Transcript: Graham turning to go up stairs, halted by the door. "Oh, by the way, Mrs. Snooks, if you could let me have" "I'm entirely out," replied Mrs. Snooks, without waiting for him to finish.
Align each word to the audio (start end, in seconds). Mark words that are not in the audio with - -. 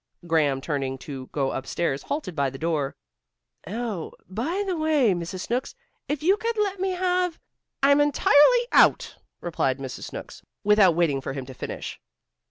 Graham 0.25 0.61
turning 0.61 0.97
to 1.05 1.27
go 1.27 1.51
up 1.51 1.67
stairs, 1.67 2.01
halted 2.01 2.35
by 2.35 2.49
the 2.49 2.57
door. 2.57 2.95
"Oh, 3.67 4.13
by 4.27 4.63
the 4.65 4.75
way, 4.75 5.11
Mrs. 5.13 5.41
Snooks, 5.41 5.75
if 6.07 6.23
you 6.23 6.37
could 6.37 6.57
let 6.57 6.79
me 6.79 6.93
have" 6.93 7.37
"I'm 7.83 8.01
entirely 8.01 8.67
out," 8.71 9.17
replied 9.41 9.77
Mrs. 9.77 10.05
Snooks, 10.05 10.41
without 10.63 10.95
waiting 10.95 11.21
for 11.21 11.33
him 11.33 11.45
to 11.45 11.53
finish. 11.53 11.99